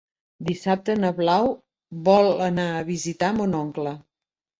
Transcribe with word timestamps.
Dissabte 0.45 0.93
na 1.01 1.11
Blau 1.19 1.49
vol 2.07 2.29
anar 2.45 2.65
a 2.71 2.81
visitar 2.87 3.31
mon 3.41 3.55
oncle. 3.59 3.93